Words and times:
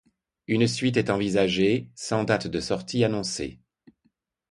Une 0.47 0.65
suite 0.67 0.97
est 0.97 1.11
envisagée, 1.11 1.91
sans 1.93 2.23
date 2.23 2.47
de 2.47 2.59
sortie 2.59 3.03
annoncée. 3.03 3.59